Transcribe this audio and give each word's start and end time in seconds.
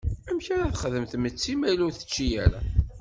Amek 0.29 0.47
ara 0.53 0.71
texdem 0.73 1.05
tmetti 1.11 1.53
ma 1.59 1.69
ur 1.85 1.93
tečči 1.99 2.27
ara? 2.43 2.59